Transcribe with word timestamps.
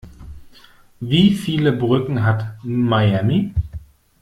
Wie 0.99 1.31
viele 1.35 1.71
Brücken 1.73 2.23
hat 2.25 2.57
Miami? 2.63 3.53